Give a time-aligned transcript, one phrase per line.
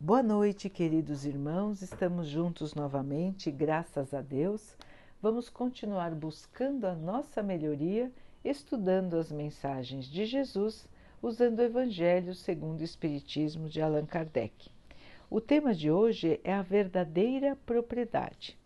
[0.00, 1.82] Boa noite, queridos irmãos.
[1.82, 4.76] Estamos juntos novamente, graças a Deus.
[5.20, 8.12] Vamos continuar buscando a nossa melhoria,
[8.44, 10.88] estudando as mensagens de Jesus,
[11.20, 14.70] usando o Evangelho segundo o Espiritismo de Allan Kardec.
[15.28, 18.56] O tema de hoje é a verdadeira propriedade.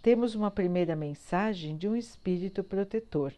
[0.00, 3.32] Temos uma primeira mensagem de um espírito protetor,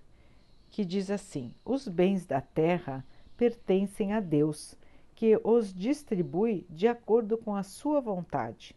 [0.69, 3.03] que diz assim: Os bens da terra
[3.39, 4.77] pertencem a Deus
[5.17, 8.77] que os distribui de acordo com a sua vontade.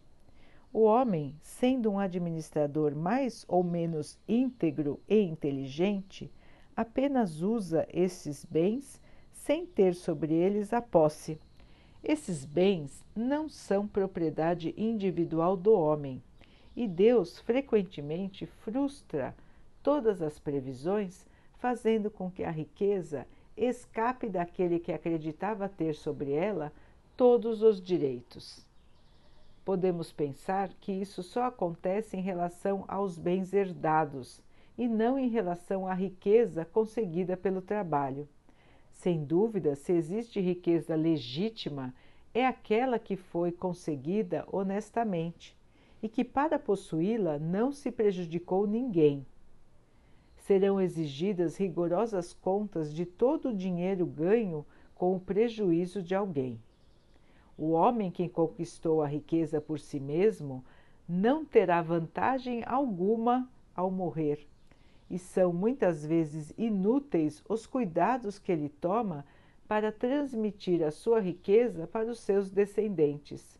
[0.72, 6.32] O homem, sendo um administrador mais ou menos íntegro e inteligente,
[6.74, 8.98] apenas usa esses bens
[9.32, 11.38] sem ter sobre eles a posse.
[12.02, 16.22] Esses bens não são propriedade individual do homem,
[16.74, 19.36] e Deus frequentemente frustra
[19.82, 21.26] todas as previsões,
[21.58, 26.72] fazendo com que a riqueza escape daquele que acreditava ter sobre ela
[27.16, 28.66] todos os direitos.
[29.64, 34.42] Podemos pensar que isso só acontece em relação aos bens herdados
[34.76, 38.26] e não em relação à riqueza conseguida pelo trabalho.
[38.92, 41.94] Sem dúvida, se existe riqueza legítima,
[42.32, 45.56] é aquela que foi conseguida honestamente
[46.02, 49.26] e que, para possuí-la, não se prejudicou ninguém
[50.50, 56.60] serão exigidas rigorosas contas de todo o dinheiro ganho com o prejuízo de alguém.
[57.56, 60.64] O homem que conquistou a riqueza por si mesmo
[61.08, 64.44] não terá vantagem alguma ao morrer,
[65.08, 69.24] e são muitas vezes inúteis os cuidados que ele toma
[69.68, 73.56] para transmitir a sua riqueza para os seus descendentes.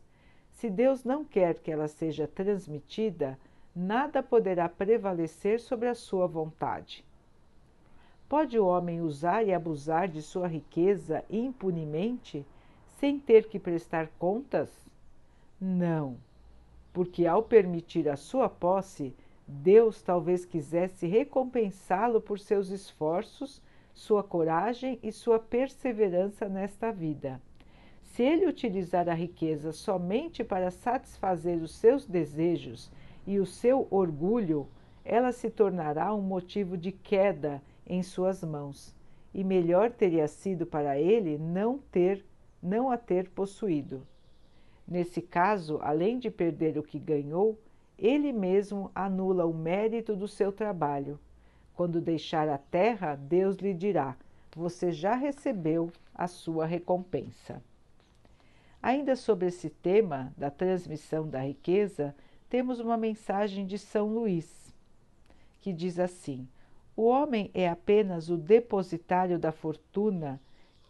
[0.49, 3.39] Se Deus não quer que ela seja transmitida,
[3.75, 7.05] nada poderá prevalecer sobre a sua vontade.
[8.27, 12.45] Pode o homem usar e abusar de sua riqueza impunemente,
[12.99, 14.69] sem ter que prestar contas?
[15.59, 16.17] Não,
[16.93, 19.13] porque ao permitir a sua posse,
[19.47, 23.61] Deus talvez quisesse recompensá-lo por seus esforços,
[23.93, 27.41] sua coragem e sua perseverança nesta vida.
[28.01, 32.91] Se ele utilizar a riqueza somente para satisfazer os seus desejos
[33.25, 34.67] e o seu orgulho,
[35.03, 38.95] ela se tornará um motivo de queda em suas mãos,
[39.33, 42.25] e melhor teria sido para ele não ter,
[42.61, 44.05] não a ter possuído.
[44.87, 47.57] Nesse caso, além de perder o que ganhou,
[47.97, 51.19] ele mesmo anula o mérito do seu trabalho.
[51.73, 54.17] Quando deixar a terra, Deus lhe dirá:
[54.55, 57.61] Você já recebeu a sua recompensa.
[58.81, 62.15] Ainda sobre esse tema da transmissão da riqueza,
[62.51, 64.75] temos uma mensagem de São Luís,
[65.61, 66.45] que diz assim:
[66.97, 70.37] O homem é apenas o depositário da fortuna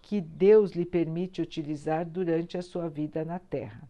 [0.02, 3.88] que Deus lhe permite utilizar durante a sua vida na Terra.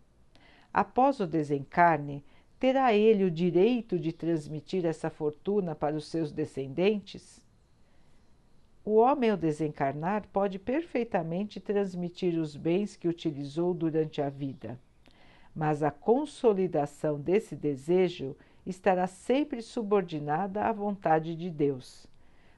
[0.73, 2.25] Após o desencarne,
[2.59, 7.39] terá ele o direito de transmitir essa fortuna para os seus descendentes?
[8.83, 14.77] O homem, ao desencarnar, pode perfeitamente transmitir os bens que utilizou durante a vida
[15.55, 18.35] mas a consolidação desse desejo
[18.65, 22.07] estará sempre subordinada à vontade de Deus,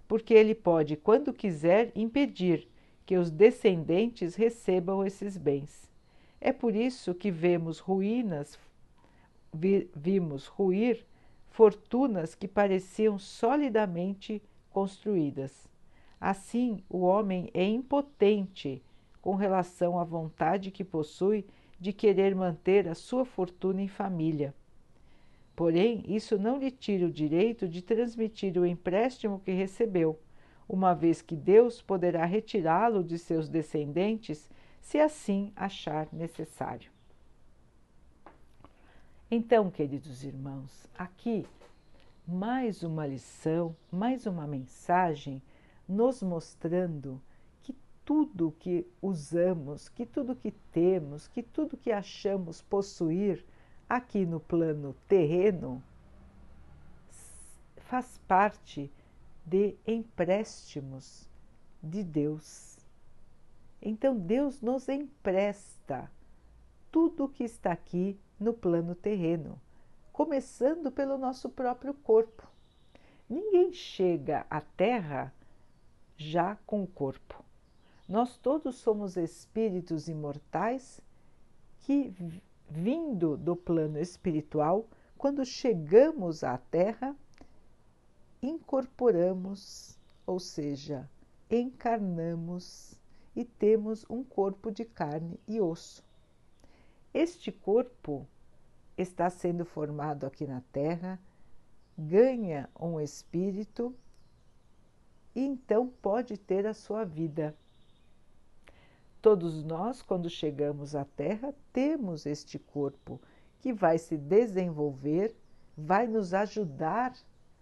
[0.08, 2.68] porque Ele pode, quando quiser, impedir
[3.06, 5.90] que os descendentes recebam esses bens.
[6.40, 8.60] É por isso que vemos ruínas,
[9.54, 11.06] vi, vimos ruir
[11.50, 15.70] fortunas que pareciam solidamente construídas.
[16.20, 18.82] Assim, o homem é impotente
[19.22, 21.46] com relação à vontade que possui
[21.84, 24.56] de querer manter a sua fortuna em família.
[25.54, 30.18] Porém, isso não lhe tira o direito de transmitir o empréstimo que recebeu,
[30.68, 34.50] uma vez que Deus poderá retirá-lo de seus descendentes
[34.80, 36.90] se assim achar necessário.
[39.30, 41.46] Então, queridos irmãos, aqui
[42.26, 45.44] mais uma lição, mais uma mensagem
[45.86, 47.22] nos mostrando
[48.06, 53.46] tudo que usamos, que tudo que temos, que tudo que achamos possuir
[53.88, 55.82] aqui no plano terreno
[57.78, 58.92] faz parte
[59.46, 61.30] de empréstimos
[61.82, 62.78] de Deus.
[63.82, 66.10] Então Deus nos empresta
[66.92, 69.60] tudo o que está aqui no plano terreno,
[70.12, 72.48] começando pelo nosso próprio corpo.
[73.30, 75.34] Ninguém chega à Terra
[76.18, 77.44] já com o corpo.
[78.08, 81.02] Nós todos somos espíritos imortais
[81.80, 82.14] que,
[82.70, 87.16] vindo do plano espiritual, quando chegamos à Terra,
[88.42, 91.10] incorporamos, ou seja,
[91.50, 93.00] encarnamos
[93.36, 96.04] e temos um corpo de carne e osso.
[97.14, 98.28] Este corpo
[98.98, 101.20] está sendo formado aqui na Terra,
[101.98, 103.96] ganha um espírito
[105.36, 107.56] e então pode ter a sua vida.
[109.24, 113.22] Todos nós, quando chegamos à Terra, temos este corpo
[113.62, 115.34] que vai se desenvolver,
[115.78, 117.14] vai nos ajudar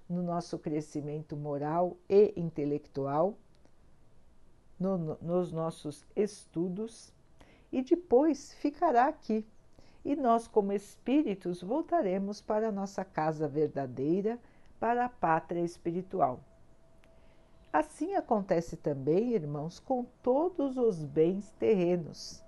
[0.10, 3.38] no nosso crescimento moral e intelectual,
[4.80, 7.14] no, no, nos nossos estudos,
[7.72, 9.46] e depois ficará aqui.
[10.04, 14.40] E nós, como espíritos, voltaremos para a nossa casa verdadeira,
[14.80, 16.44] para a pátria espiritual.
[17.74, 22.44] Assim acontece também, irmãos, com todos os bens terrenos.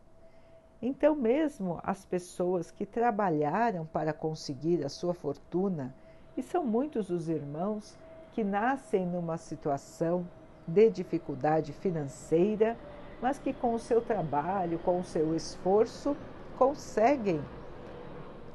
[0.82, 5.96] Então, mesmo as pessoas que trabalharam para conseguir a sua fortuna,
[6.36, 7.98] e são muitos os irmãos
[8.34, 10.28] que nascem numa situação
[10.68, 12.76] de dificuldade financeira,
[13.22, 16.18] mas que com o seu trabalho, com o seu esforço,
[16.58, 17.42] conseguem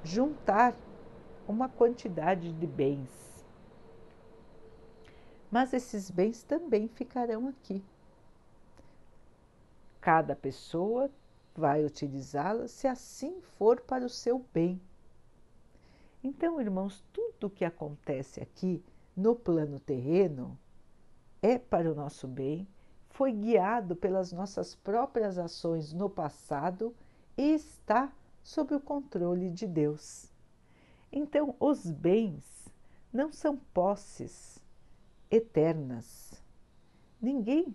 [0.04, 0.74] juntar
[1.46, 3.27] uma quantidade de bens
[5.50, 7.82] mas esses bens também ficarão aqui.
[10.00, 11.10] Cada pessoa
[11.54, 14.80] vai utilizá-la se assim for para o seu bem.
[16.22, 18.82] Então, irmãos, tudo o que acontece aqui
[19.16, 20.58] no plano terreno
[21.42, 22.66] é para o nosso bem,
[23.10, 26.94] foi guiado pelas nossas próprias ações no passado
[27.36, 28.12] e está
[28.42, 30.30] sob o controle de Deus.
[31.10, 32.68] Então, os bens
[33.12, 34.57] não são posses,
[35.30, 36.42] eternas.
[37.20, 37.74] Ninguém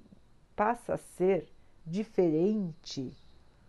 [0.55, 1.47] passa a ser
[1.85, 3.11] diferente,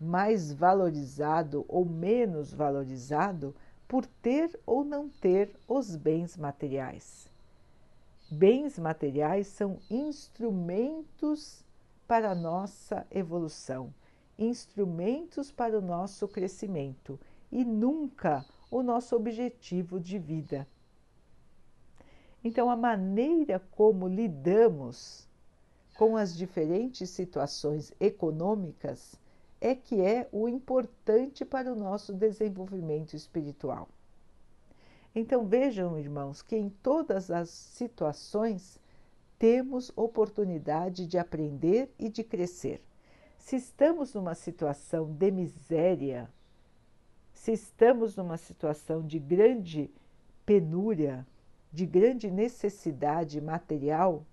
[0.00, 3.54] mais valorizado ou menos valorizado
[3.88, 7.28] por ter ou não ter os bens materiais.
[8.30, 11.64] Bens materiais são instrumentos
[12.06, 13.92] para a nossa evolução,
[14.38, 17.18] instrumentos para o nosso crescimento
[17.52, 20.66] e nunca o nosso objetivo de vida.
[22.44, 25.26] Então, a maneira como lidamos
[25.96, 29.18] com as diferentes situações econômicas
[29.60, 33.88] é que é o importante para o nosso desenvolvimento espiritual.
[35.14, 38.78] Então, vejam, irmãos, que em todas as situações
[39.38, 42.82] temos oportunidade de aprender e de crescer.
[43.38, 46.28] Se estamos numa situação de miséria,
[47.32, 49.90] se estamos numa situação de grande
[50.44, 51.26] penúria,
[51.74, 54.24] de grande necessidade material,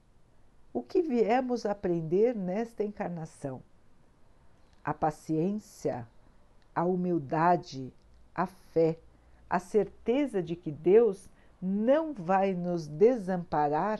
[0.72, 3.64] o que viemos aprender nesta encarnação?
[4.84, 6.08] A paciência,
[6.76, 7.92] a humildade,
[8.36, 9.00] a fé,
[9.50, 11.28] a certeza de que Deus
[11.60, 14.00] não vai nos desamparar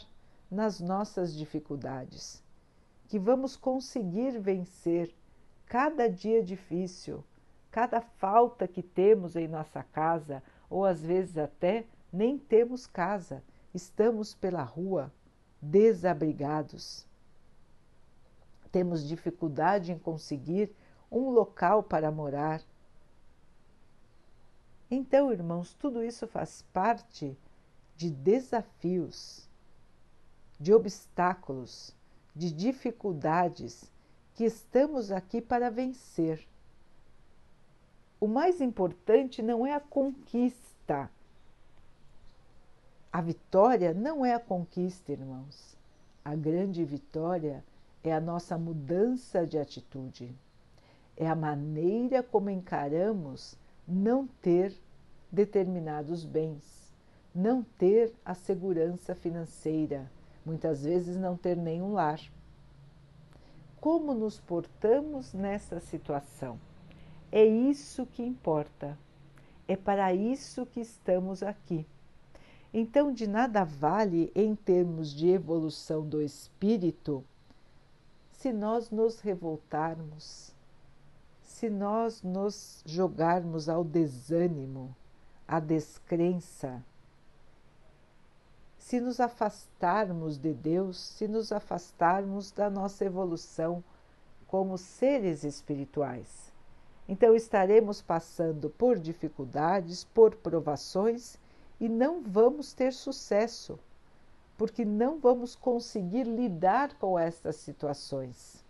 [0.50, 2.44] nas nossas dificuldades,
[3.08, 5.12] que vamos conseguir vencer
[5.66, 7.24] cada dia difícil,
[7.72, 13.44] cada falta que temos em nossa casa, ou às vezes até nem temos casa,
[13.74, 15.12] estamos pela rua,
[15.62, 17.08] desabrigados.
[18.72, 20.74] Temos dificuldade em conseguir
[21.12, 22.62] um local para morar.
[24.90, 27.38] Então, irmãos, tudo isso faz parte
[27.96, 29.48] de desafios,
[30.60, 31.96] de obstáculos,
[32.36, 33.92] de dificuldades
[34.34, 36.48] que estamos aqui para vencer.
[38.20, 41.10] O mais importante não é a conquista
[43.14, 45.78] a vitória não é a conquista, irmãos.
[46.24, 47.62] A grande vitória
[48.02, 50.34] é a nossa mudança de atitude.
[51.18, 54.74] É a maneira como encaramos não ter
[55.30, 56.94] determinados bens,
[57.36, 60.10] não ter a segurança financeira,
[60.46, 62.22] muitas vezes não ter nenhum lar.
[63.82, 66.58] Como nos portamos nessa situação?
[67.30, 68.98] É isso que importa.
[69.68, 71.86] É para isso que estamos aqui
[72.74, 77.24] então, de nada vale, em termos de evolução do espírito,
[78.32, 80.56] se nós nos revoltarmos,
[81.44, 84.96] se nós nos jogarmos ao desânimo,
[85.46, 86.82] à descrença,
[88.78, 93.84] se nos afastarmos de Deus, se nos afastarmos da nossa evolução
[94.48, 96.52] como seres espirituais.
[97.08, 101.38] Então estaremos passando por dificuldades, por provações
[101.82, 103.80] e não vamos ter sucesso,
[104.56, 108.64] porque não vamos conseguir lidar com estas situações.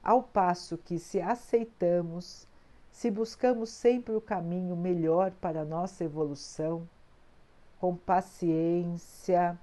[0.00, 2.46] Ao passo que, se aceitamos,
[2.92, 6.88] se buscamos sempre o caminho melhor para a nossa evolução,
[7.80, 9.58] com paciência,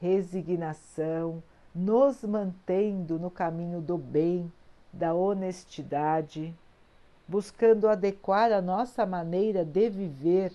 [0.00, 1.40] resignação,
[1.72, 4.52] nos mantendo no caminho do bem,
[4.92, 6.52] da honestidade,
[7.28, 10.52] buscando adequar a nossa maneira de viver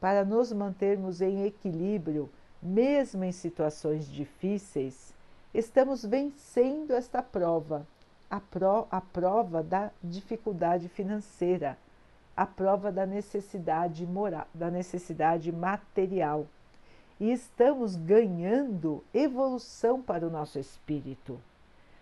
[0.00, 2.30] para nos mantermos em equilíbrio,
[2.62, 5.14] mesmo em situações difíceis,
[5.52, 7.86] estamos vencendo esta prova,
[8.30, 11.76] a, pro, a prova da dificuldade financeira,
[12.36, 16.46] a prova da necessidade moral, da necessidade material.
[17.18, 21.38] E estamos ganhando evolução para o nosso espírito.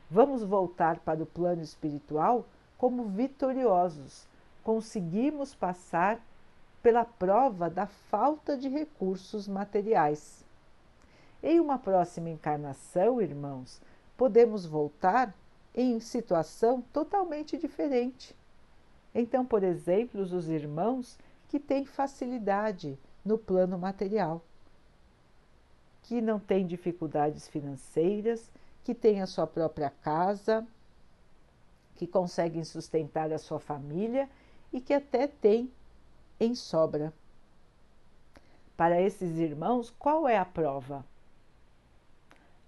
[0.09, 4.28] Vamos voltar para o plano espiritual como vitoriosos.
[4.62, 6.21] Conseguimos passar
[6.82, 10.44] pela prova da falta de recursos materiais.
[11.42, 13.80] Em uma próxima encarnação, irmãos,
[14.16, 15.35] podemos voltar
[15.75, 18.35] em situação totalmente diferente.
[19.14, 21.18] Então, por exemplo, os irmãos
[21.49, 24.42] que têm facilidade no plano material,
[26.02, 28.50] que não têm dificuldades financeiras,
[28.82, 30.66] que têm a sua própria casa,
[31.94, 34.28] que conseguem sustentar a sua família
[34.73, 35.70] e que até têm
[36.40, 37.12] em sobra.
[38.76, 41.04] Para esses irmãos, qual é a prova?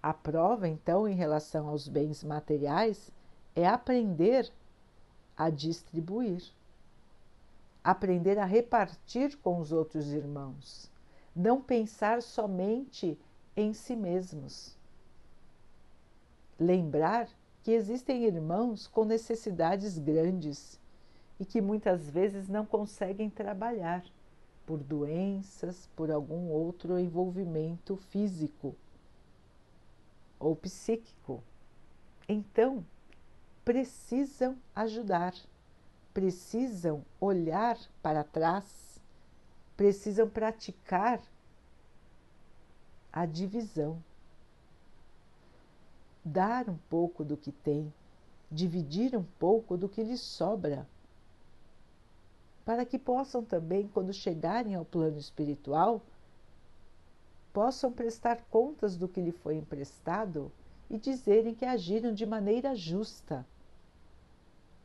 [0.03, 3.13] A prova, então, em relação aos bens materiais,
[3.55, 4.51] é aprender
[5.37, 6.43] a distribuir,
[7.85, 10.91] aprender a repartir com os outros irmãos,
[11.37, 13.19] não pensar somente
[13.57, 14.77] em si mesmos.
[16.59, 17.29] Lembrar
[17.63, 20.80] que existem irmãos com necessidades grandes
[21.41, 24.05] e que muitas vezes não conseguem trabalhar
[24.67, 28.77] por doenças, por algum outro envolvimento físico
[30.39, 31.43] ou psíquico.
[32.29, 32.85] Então,
[33.65, 35.35] precisam ajudar,
[36.13, 39.01] precisam olhar para trás,
[39.79, 41.23] precisam praticar
[43.11, 44.01] a divisão.
[46.23, 47.91] Dar um pouco do que tem,
[48.51, 50.87] dividir um pouco do que lhes sobra,
[52.71, 56.01] para que possam também, quando chegarem ao plano espiritual,
[57.53, 60.53] possam prestar contas do que lhe foi emprestado
[60.89, 63.45] e dizerem que agiram de maneira justa,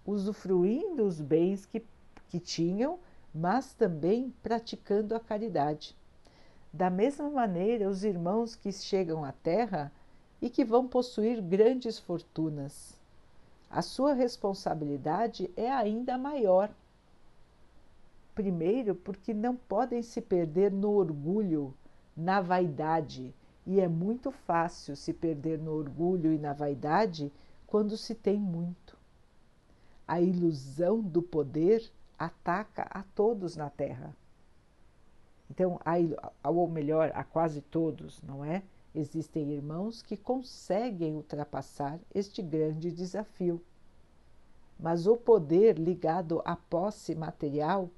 [0.04, 1.86] usufruindo os bens que,
[2.28, 2.98] que tinham,
[3.32, 5.96] mas também praticando a caridade.
[6.74, 9.92] Da mesma maneira, os irmãos que chegam à Terra
[10.42, 12.98] e que vão possuir grandes fortunas.
[13.70, 16.74] A sua responsabilidade é ainda maior.
[18.36, 21.74] Primeiro, porque não podem se perder no orgulho
[22.16, 23.34] na vaidade,
[23.66, 27.32] e é muito fácil se perder no orgulho e na vaidade
[27.66, 28.98] quando se tem muito.
[30.08, 31.90] A ilusão do poder
[32.20, 34.16] ataca a todos na Terra.
[35.50, 35.80] Então,
[36.44, 38.62] ou melhor, a quase todos, não é?
[38.94, 43.62] Existem irmãos que conseguem ultrapassar este grande desafio.
[44.80, 47.90] Mas o poder ligado à posse material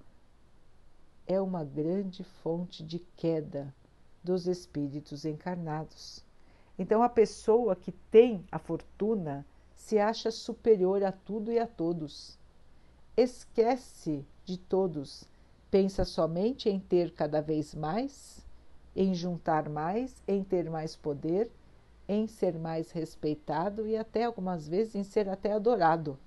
[1.28, 3.74] é uma grande fonte de queda
[4.24, 6.24] dos espíritos encarnados.
[6.80, 12.38] Então, a pessoa que tem a fortuna se acha superior a tudo e a todos.
[13.16, 15.26] Esquece de todos,
[15.70, 18.46] pensa somente em ter cada vez mais,
[18.96, 21.52] em juntar mais, em ter mais poder,
[22.08, 26.18] em ser mais respeitado e até algumas vezes em ser até adorado.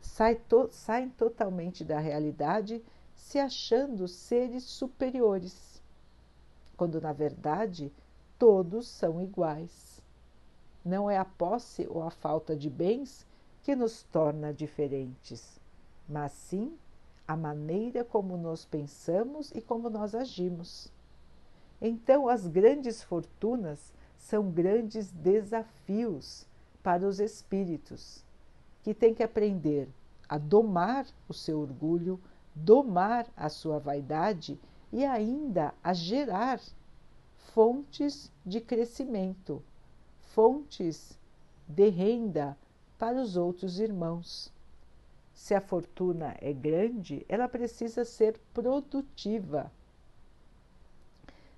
[0.00, 2.82] Sai to saem totalmente da realidade
[3.24, 5.82] se achando seres superiores
[6.76, 7.90] quando na verdade
[8.38, 10.02] todos são iguais.
[10.84, 13.26] Não é a posse ou a falta de bens
[13.62, 15.58] que nos torna diferentes,
[16.06, 16.76] mas sim
[17.26, 20.92] a maneira como nós pensamos e como nós agimos.
[21.80, 26.46] Então, as grandes fortunas são grandes desafios
[26.82, 28.22] para os espíritos,
[28.82, 29.88] que têm que aprender
[30.28, 32.20] a domar o seu orgulho,
[32.54, 34.58] domar a sua vaidade
[34.92, 36.60] e ainda a gerar
[37.52, 39.62] fontes de crescimento,
[40.20, 41.18] fontes
[41.66, 42.56] de renda
[42.98, 44.52] para os outros irmãos.
[45.34, 49.70] Se a fortuna é grande, ela precisa ser produtiva.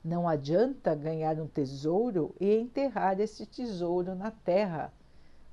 [0.03, 4.93] Não adianta ganhar um tesouro e enterrar esse tesouro na terra,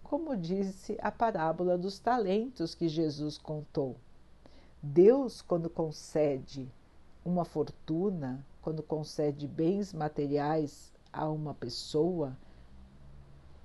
[0.03, 3.97] como disse a parábola dos talentos que Jesus contou.
[4.85, 6.69] Deus, quando concede
[7.23, 12.37] uma fortuna, quando concede bens materiais a uma pessoa,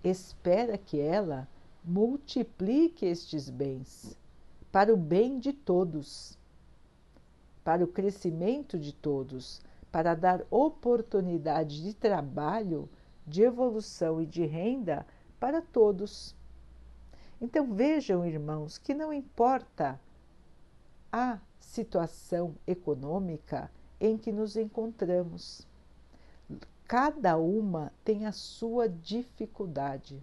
[0.05, 1.49] espera que ela
[1.85, 4.17] multiplique estes bens
[4.71, 6.39] para o bem de todos,
[7.65, 9.61] para o crescimento de todos,
[9.91, 12.89] para dar oportunidade de trabalho,
[13.27, 15.05] de evolução e de renda
[15.41, 16.33] para todos.
[17.41, 19.99] Então vejam, irmãos, que não importa
[21.13, 25.67] a situação econômica em que nos encontramos.
[26.87, 30.23] Cada uma tem a sua dificuldade,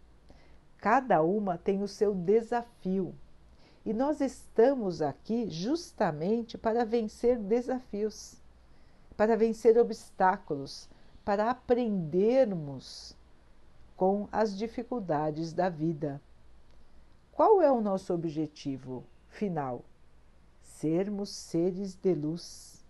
[0.78, 3.14] cada uma tem o seu desafio.
[3.86, 8.42] E nós estamos aqui justamente para vencer desafios,
[9.16, 10.90] para vencer obstáculos,
[11.24, 13.16] para aprendermos
[13.96, 16.20] com as dificuldades da vida.
[17.32, 19.84] Qual é o nosso objetivo final?
[20.76, 22.84] Sermos seres de luz.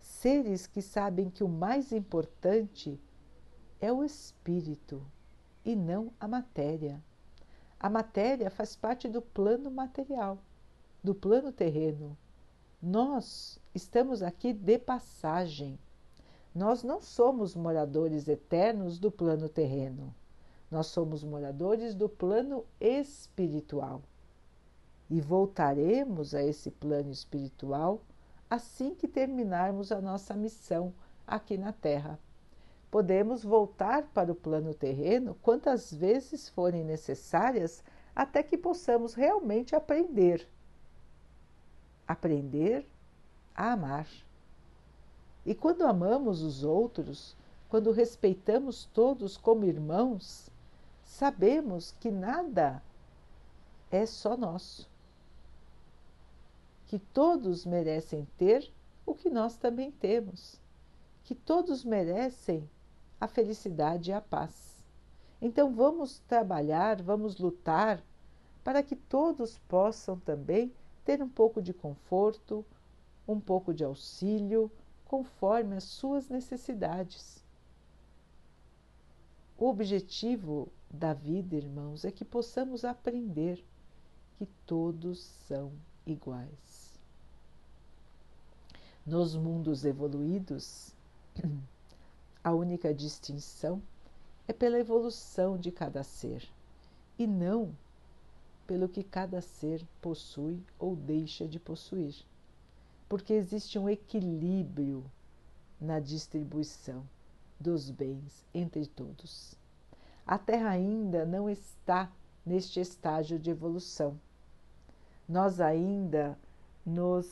[0.00, 2.98] Seres que sabem que o mais importante
[3.78, 5.04] é o espírito
[5.62, 7.04] e não a matéria.
[7.78, 10.38] A matéria faz parte do plano material,
[11.04, 12.16] do plano terreno.
[12.80, 15.78] Nós estamos aqui de passagem.
[16.54, 20.14] Nós não somos moradores eternos do plano terreno.
[20.70, 24.00] Nós somos moradores do plano espiritual
[25.08, 28.02] e voltaremos a esse plano espiritual
[28.48, 30.92] assim que terminarmos a nossa missão
[31.26, 32.18] aqui na Terra.
[32.90, 37.82] Podemos voltar para o plano terreno quantas vezes forem necessárias
[38.14, 40.48] até que possamos realmente aprender.
[42.06, 42.86] Aprender
[43.54, 44.06] a amar.
[45.44, 47.36] E quando amamos os outros,
[47.68, 50.48] quando respeitamos todos como irmãos,
[51.04, 52.82] sabemos que nada
[53.90, 54.88] é só nosso.
[56.86, 58.72] Que todos merecem ter
[59.04, 60.60] o que nós também temos.
[61.24, 62.68] Que todos merecem
[63.20, 64.84] a felicidade e a paz.
[65.40, 68.02] Então vamos trabalhar, vamos lutar
[68.64, 70.72] para que todos possam também
[71.04, 72.64] ter um pouco de conforto,
[73.28, 74.70] um pouco de auxílio,
[75.04, 77.44] conforme as suas necessidades.
[79.56, 83.64] O objetivo da vida, irmãos, é que possamos aprender
[84.36, 85.72] que todos são
[86.06, 86.98] iguais.
[89.04, 90.94] Nos mundos evoluídos,
[92.42, 93.82] a única distinção
[94.48, 96.48] é pela evolução de cada ser
[97.18, 97.76] e não
[98.66, 102.14] pelo que cada ser possui ou deixa de possuir,
[103.08, 105.04] porque existe um equilíbrio
[105.80, 107.06] na distribuição
[107.60, 109.56] dos bens entre todos
[110.26, 112.10] a Terra ainda não está
[112.44, 114.18] neste estágio de evolução.
[115.28, 116.38] Nós ainda
[116.84, 117.28] nos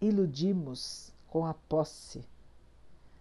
[0.00, 2.24] iludimos com a posse,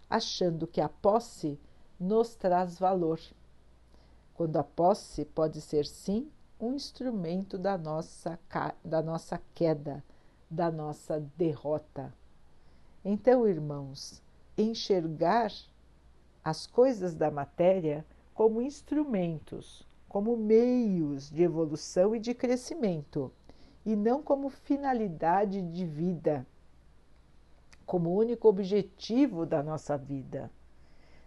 [0.10, 1.60] achando que a posse
[2.00, 3.20] nos traz valor,
[4.34, 8.40] quando a posse pode ser sim um instrumento da nossa,
[8.86, 10.04] da nossa queda,
[10.50, 12.14] da nossa derrota.
[13.04, 14.22] Então, irmãos,
[14.58, 15.52] enxergar
[16.44, 23.32] as coisas da matéria como instrumentos, como meios de evolução e de crescimento,
[23.88, 26.45] e não como finalidade de vida,
[27.86, 30.52] como único objetivo da nossa vida.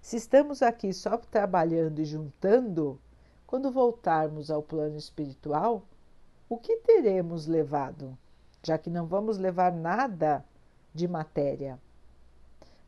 [0.03, 3.01] Se estamos aqui só trabalhando e juntando,
[3.47, 5.87] quando voltarmos ao plano espiritual,
[6.51, 8.15] o que teremos levado?
[8.63, 10.45] Já que não vamos levar nada
[10.95, 11.81] de matéria.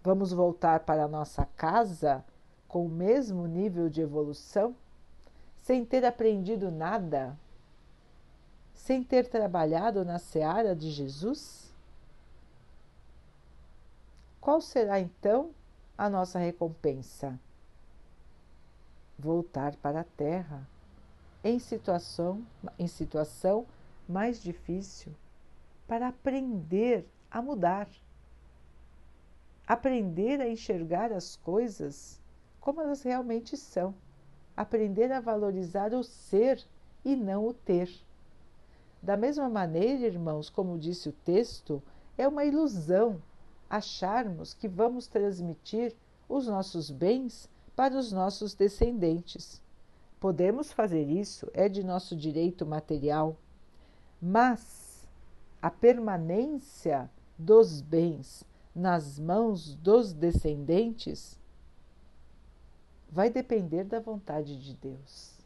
[0.02, 2.22] Vamos voltar para a nossa casa
[2.68, 4.76] com o mesmo nível de evolução,
[5.56, 7.38] sem ter aprendido nada,
[8.82, 11.72] sem ter trabalhado na seara de Jesus?
[14.40, 15.50] Qual será então
[15.96, 17.38] a nossa recompensa?
[19.16, 20.66] Voltar para a Terra
[21.44, 22.44] em situação,
[22.76, 23.64] em situação
[24.08, 25.14] mais difícil
[25.86, 27.88] para aprender a mudar,
[29.64, 32.20] aprender a enxergar as coisas
[32.60, 33.94] como elas realmente são.
[34.56, 36.60] Aprender a valorizar o ser
[37.04, 37.88] e não o ter.
[39.02, 41.82] Da mesma maneira, irmãos, como disse o texto,
[42.16, 43.20] é uma ilusão
[43.68, 45.94] acharmos que vamos transmitir
[46.28, 49.60] os nossos bens para os nossos descendentes.
[50.20, 53.36] Podemos fazer isso, é de nosso direito material,
[54.20, 55.08] mas
[55.60, 61.40] a permanência dos bens nas mãos dos descendentes
[63.10, 65.38] vai depender da vontade de Deus,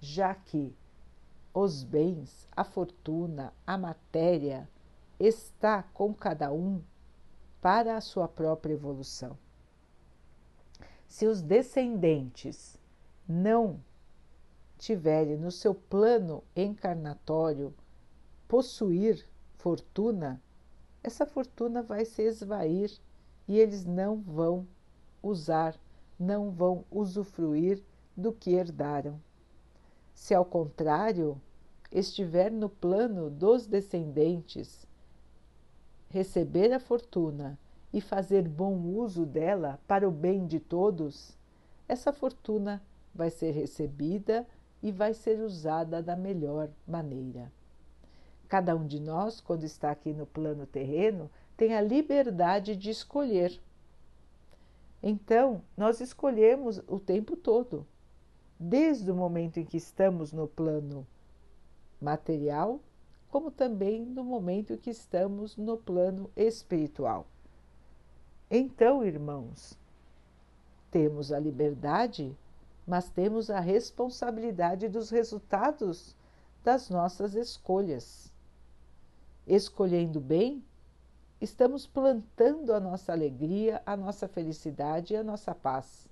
[0.00, 0.74] já que
[1.52, 4.68] os bens, a fortuna, a matéria
[5.18, 6.82] está com cada um
[7.60, 9.36] para a sua própria evolução.
[11.06, 12.78] Se os descendentes
[13.28, 13.80] não
[14.78, 17.74] tiverem no seu plano encarnatório
[18.48, 20.40] possuir fortuna,
[21.02, 22.90] essa fortuna vai se esvair
[23.46, 24.66] e eles não vão
[25.22, 25.78] usar
[26.20, 27.82] não vão usufruir
[28.14, 29.18] do que herdaram.
[30.20, 31.40] Se ao contrário,
[31.90, 34.86] estiver no plano dos descendentes,
[36.10, 37.58] receber a fortuna
[37.90, 41.34] e fazer bom uso dela para o bem de todos,
[41.88, 42.82] essa fortuna
[43.14, 44.46] vai ser recebida
[44.82, 47.50] e vai ser usada da melhor maneira.
[48.46, 53.58] Cada um de nós, quando está aqui no plano terreno, tem a liberdade de escolher.
[55.02, 57.86] Então, nós escolhemos o tempo todo,
[58.62, 61.06] desde o momento em que estamos no plano
[61.98, 62.78] material,
[63.30, 67.26] como também no momento em que estamos no plano espiritual.
[68.50, 69.78] Então, irmãos,
[70.90, 72.36] temos a liberdade,
[72.86, 76.14] mas temos a responsabilidade dos resultados
[76.62, 78.30] das nossas escolhas.
[79.46, 80.62] Escolhendo bem,
[81.40, 86.09] estamos plantando a nossa alegria, a nossa felicidade e a nossa paz.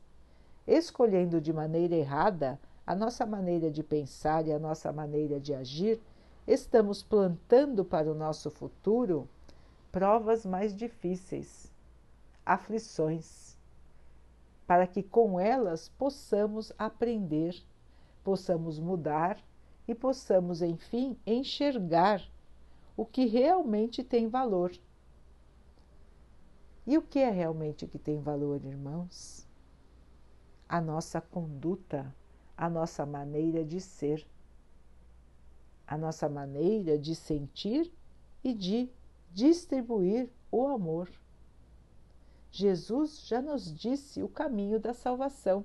[0.69, 5.99] Escolhendo de maneira errada a nossa maneira de pensar e a nossa maneira de agir,
[6.47, 9.27] estamos plantando para o nosso futuro
[9.91, 11.73] provas mais difíceis
[12.45, 13.57] aflições,
[14.67, 17.57] para que com elas possamos aprender,
[18.23, 19.43] possamos mudar
[19.87, 22.23] e possamos, enfim, enxergar
[22.95, 24.71] o que realmente tem valor.
[26.87, 29.48] E o que é realmente que tem valor, irmãos?
[30.69, 32.15] A nossa conduta,
[32.57, 34.27] a nossa maneira de ser,
[35.87, 37.91] a nossa maneira de sentir
[38.45, 38.91] e de
[39.33, 41.09] distribuir o amor.
[42.51, 45.65] Jesus já nos disse o caminho da salvação.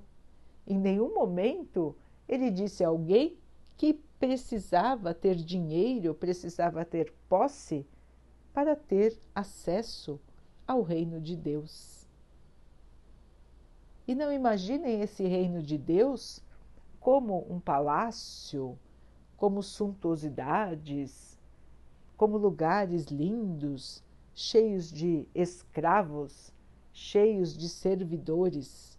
[0.65, 1.95] Em nenhum momento
[2.27, 3.37] ele disse a alguém
[3.77, 7.85] que precisava ter dinheiro, precisava ter posse
[8.53, 10.19] para ter acesso
[10.65, 12.02] ao reino de Deus.
[14.07, 16.41] E não imaginem esse reino de Deus
[16.99, 18.77] como um palácio,
[19.37, 21.39] como suntuosidades,
[22.17, 26.53] como lugares lindos, cheios de escravos
[26.93, 28.97] cheios de servidores.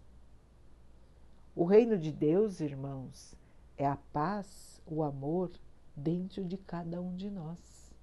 [1.54, 3.36] O reino de Deus, irmãos,
[3.76, 5.52] é a paz, o amor
[5.94, 7.94] dentro de cada um de nós.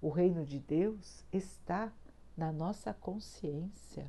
[0.00, 1.92] O reino de Deus está
[2.36, 4.08] na nossa consciência,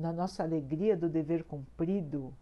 [0.00, 2.34] na nossa alegria do dever cumprido,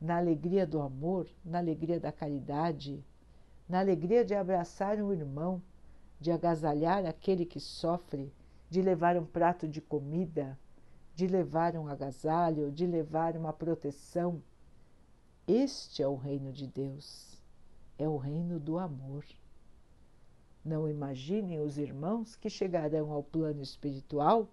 [0.00, 3.04] na alegria do amor, na alegria da caridade,
[3.68, 5.62] na alegria de abraçar um irmão,
[6.20, 8.32] de agasalhar aquele que sofre
[8.70, 10.58] de levar um prato de comida,
[11.14, 14.42] de levar um agasalho, de levar uma proteção.
[15.46, 17.40] Este é o reino de Deus,
[17.98, 19.24] é o reino do amor.
[20.64, 24.48] Não imaginem os irmãos que chegarão ao plano espiritual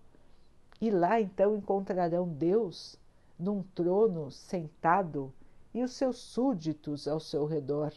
[0.81, 2.97] e lá então encontrarão Deus
[3.37, 5.31] num trono sentado
[5.73, 7.93] e os seus súditos ao seu redor.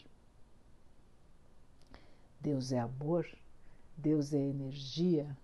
[2.41, 3.27] Deus é amor,
[3.97, 5.35] Deus é energia,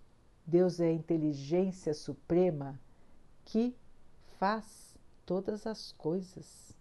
[0.46, 2.78] Deus é a inteligência suprema
[3.44, 3.74] que
[4.38, 6.74] faz todas as coisas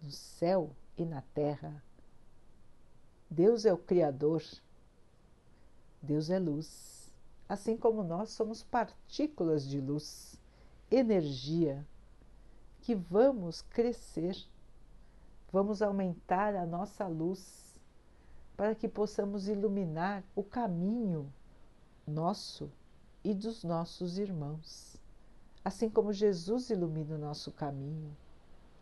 [0.00, 1.82] no céu e na terra.
[3.30, 4.42] Deus é o Criador.
[6.00, 6.97] Deus é luz.
[7.48, 10.38] Assim como nós somos partículas de luz,
[10.90, 11.86] energia,
[12.82, 14.36] que vamos crescer,
[15.50, 17.80] vamos aumentar a nossa luz
[18.56, 21.32] para que possamos iluminar o caminho
[22.06, 22.70] nosso
[23.24, 24.96] e dos nossos irmãos.
[25.64, 28.16] Assim como Jesus ilumina o nosso caminho,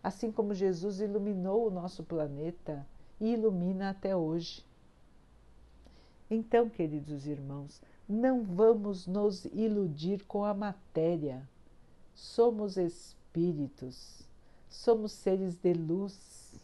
[0.03, 2.87] assim como Jesus iluminou o nosso planeta
[3.21, 4.65] e ilumina até hoje.
[6.31, 11.47] Então, queridos irmãos, não vamos nos iludir com a matéria.
[12.15, 14.23] Somos espíritos,
[14.69, 16.55] somos seres de luz.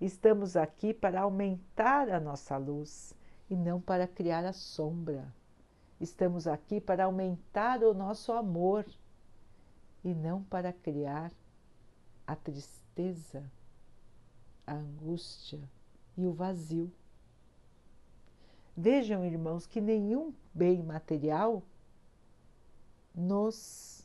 [0.00, 3.14] Estamos aqui para aumentar a nossa luz
[3.50, 5.32] e não para criar a sombra.
[6.00, 8.84] Estamos aqui para aumentar o nosso amor
[10.02, 11.30] e não para criar
[12.26, 13.50] a tristeza,
[14.66, 15.60] a angústia
[16.16, 16.90] e o vazio.
[18.76, 21.62] Vejam, irmãos, que nenhum bem material
[23.14, 24.04] nos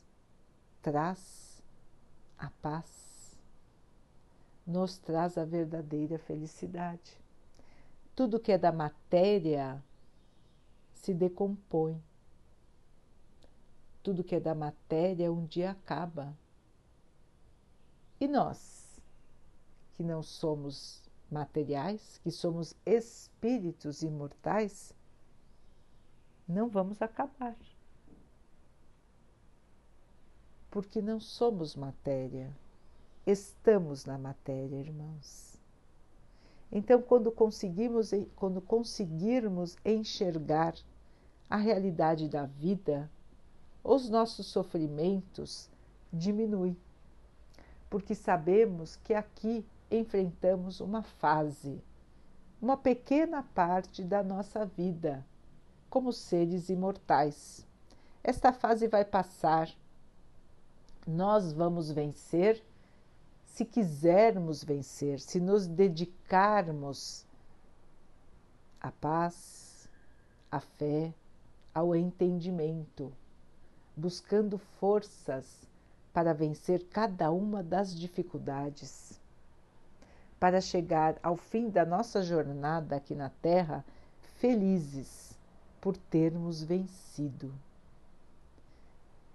[0.80, 1.60] traz
[2.38, 3.36] a paz,
[4.64, 7.18] nos traz a verdadeira felicidade.
[8.14, 9.82] Tudo que é da matéria
[10.94, 12.00] se decompõe.
[14.04, 16.32] Tudo que é da matéria um dia acaba.
[18.20, 19.00] E nós,
[19.94, 20.99] que não somos
[21.30, 24.94] materiais, que somos espíritos imortais,
[26.48, 27.56] não vamos acabar.
[30.70, 32.50] Porque não somos matéria,
[33.26, 35.58] estamos na matéria, irmãos.
[36.72, 40.74] Então, quando conseguimos, quando conseguirmos enxergar
[41.48, 43.10] a realidade da vida,
[43.82, 45.68] os nossos sofrimentos
[46.12, 46.76] diminuem,
[47.88, 51.82] porque sabemos que aqui enfrentamos uma fase,
[52.60, 55.24] uma pequena parte da nossa vida,
[55.88, 57.66] como seres imortais.
[58.22, 59.68] Esta fase vai passar,
[61.06, 62.62] nós vamos vencer
[63.60, 67.26] se quisermos vencer, se nos dedicarmos
[68.80, 69.86] à paz,
[70.50, 71.12] à fé,
[71.74, 73.12] ao entendimento,
[73.94, 75.68] buscando forças
[76.12, 79.19] para vencer cada uma das dificuldades,
[80.40, 83.84] para chegar ao fim da nossa jornada aqui na Terra
[84.38, 85.38] felizes
[85.82, 87.52] por termos vencido.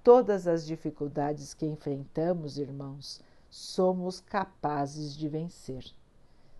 [0.03, 5.85] Todas as dificuldades que enfrentamos, irmãos, somos capazes de vencer.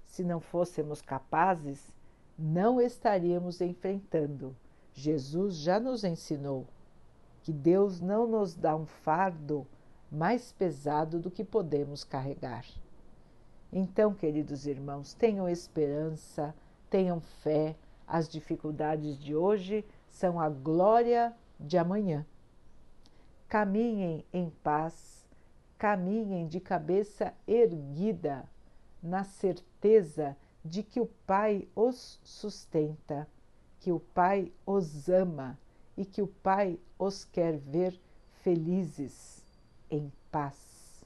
[0.06, 1.92] Se não fôssemos capazes,
[2.38, 4.56] não estaríamos enfrentando.
[4.94, 6.68] Jesus já nos ensinou
[7.42, 9.68] que Deus não nos dá um fardo
[10.12, 12.66] mais pesado do que podemos carregar.
[13.78, 16.56] Então, queridos irmãos, tenham esperança,
[16.90, 17.76] tenham fé,
[18.08, 22.26] as dificuldades de hoje são a glória de amanhã.
[23.48, 25.16] Caminhem em paz
[25.78, 28.50] caminhem de cabeça erguida,
[29.04, 33.28] na certeza de que o Pai os sustenta,
[33.80, 35.60] que o Pai os ama
[35.96, 38.00] e que o Pai os quer ver
[38.42, 39.44] felizes,
[39.92, 41.06] em paz,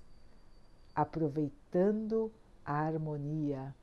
[0.96, 2.32] aproveitando
[2.70, 3.74] a harmonia,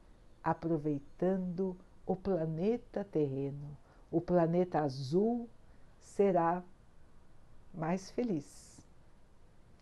[0.42, 3.76] aproveitando o planeta terreno.
[4.10, 5.48] O planeta azul
[5.98, 6.62] será
[7.74, 8.66] mais feliz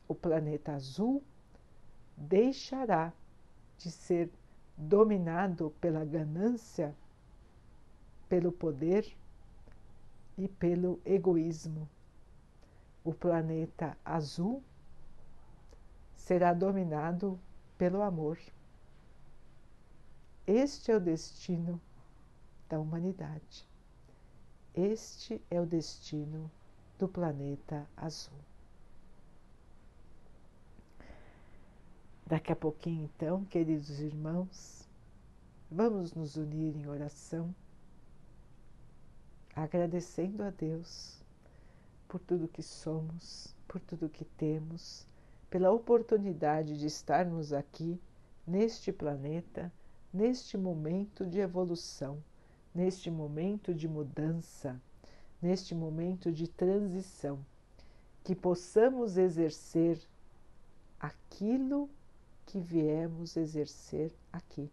[0.08, 1.22] o planeta azul
[2.16, 3.12] deixará
[3.78, 4.30] de ser
[4.76, 6.94] dominado pela ganância,
[8.28, 9.16] pelo poder
[10.36, 11.88] e pelo egoísmo.
[13.02, 14.62] O planeta azul
[16.14, 17.38] será dominado
[17.76, 18.38] pelo amor.
[20.46, 21.80] Este é o destino
[22.68, 23.66] da humanidade.
[24.74, 26.50] Este é o destino
[26.98, 28.38] do planeta azul.
[32.26, 34.86] Daqui a pouquinho, então, queridos irmãos,
[35.70, 37.54] vamos nos unir em oração,
[39.56, 41.22] agradecendo a Deus
[42.06, 45.06] por tudo que somos, por tudo que temos,
[45.48, 47.98] pela oportunidade de estarmos aqui
[48.46, 49.72] neste planeta,
[50.14, 52.22] neste momento de evolução,
[52.72, 54.80] neste momento de mudança,
[55.42, 57.44] neste momento de transição,
[58.22, 60.00] que possamos exercer
[61.00, 61.90] aquilo
[62.46, 64.70] que viemos exercer aqui,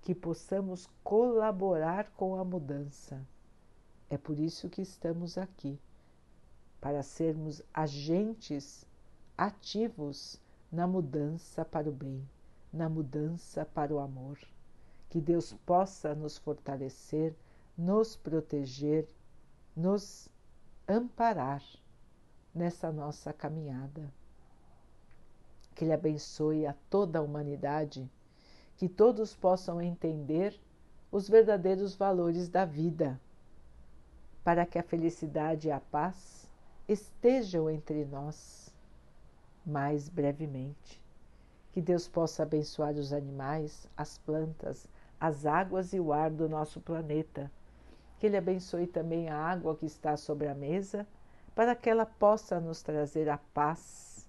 [0.00, 3.20] que possamos colaborar com a mudança.
[4.08, 5.76] É por isso que estamos aqui,
[6.80, 8.86] para sermos agentes
[9.36, 12.22] ativos na mudança para o bem,
[12.72, 14.38] na mudança para o amor.
[15.12, 17.36] Que Deus possa nos fortalecer,
[17.76, 19.06] nos proteger,
[19.76, 20.28] nos
[20.88, 21.62] amparar
[22.54, 24.10] nessa nossa caminhada
[25.74, 28.08] que Ele abençoe a toda a humanidade,
[28.76, 30.58] que todos possam entender
[31.10, 33.20] os verdadeiros valores da vida,
[34.44, 36.48] para que a felicidade e a paz
[36.88, 38.72] estejam entre nós
[39.64, 41.00] mais brevemente.
[41.72, 44.86] Que Deus possa abençoar os animais, as plantas,
[45.22, 47.48] as águas e o ar do nosso planeta.
[48.18, 51.06] Que Ele abençoe também a água que está sobre a mesa,
[51.54, 54.26] para que ela possa nos trazer a paz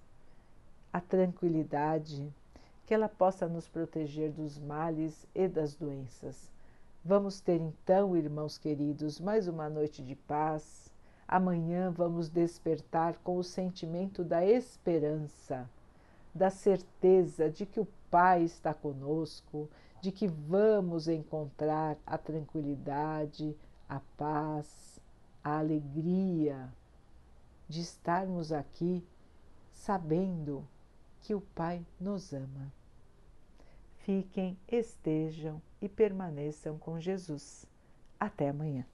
[0.94, 2.32] a tranquilidade,
[2.86, 6.52] que ela possa nos proteger dos males e das doenças.
[7.04, 10.94] Vamos ter então, irmãos queridos, mais uma noite de paz.
[11.28, 15.68] Amanhã vamos despertar com o sentimento da esperança,
[16.36, 19.68] da certeza de que o Pai está conosco,
[20.04, 23.56] de que vamos encontrar a tranquilidade,
[23.88, 25.00] a paz,
[25.42, 26.70] a alegria
[27.70, 29.02] de estarmos aqui
[29.72, 30.68] sabendo
[31.22, 32.70] que o Pai nos ama.
[34.00, 37.66] Fiquem, estejam e permaneçam com Jesus.
[38.20, 38.86] Até amanhã.